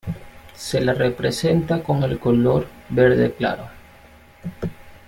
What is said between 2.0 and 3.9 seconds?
el color verde claro.